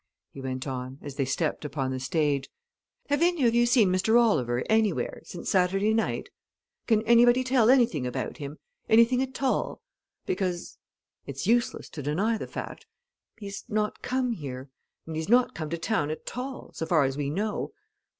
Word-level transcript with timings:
he 0.31 0.41
went 0.41 0.65
on, 0.65 0.97
as 1.03 1.13
they 1.13 1.25
stepped 1.25 1.63
upon 1.63 1.91
the 1.91 1.99
stage, 1.99 2.49
"Have 3.09 3.21
any 3.21 3.45
of 3.45 3.53
you 3.53 3.67
seen 3.67 3.91
Mr. 3.91 4.19
Oliver, 4.19 4.63
anywhere, 4.67 5.21
since 5.23 5.47
Saturday 5.51 5.93
night? 5.93 6.29
Can 6.87 7.03
anybody 7.03 7.43
tell 7.43 7.69
anything 7.69 8.07
about 8.07 8.37
him 8.37 8.57
anything 8.89 9.21
at 9.21 9.43
all? 9.43 9.79
Because 10.25 10.79
it's 11.27 11.45
useless 11.45 11.87
to 11.89 12.01
deny 12.01 12.35
the 12.39 12.47
fact 12.47 12.87
he's 13.37 13.63
not 13.69 14.01
come 14.01 14.31
here, 14.31 14.71
and 15.05 15.15
he's 15.15 15.29
not 15.29 15.53
come 15.53 15.69
to 15.69 15.77
town 15.77 16.09
at 16.09 16.35
all, 16.35 16.71
so 16.73 16.87
far 16.87 17.03
as 17.03 17.15
we 17.15 17.29
know. 17.29 17.71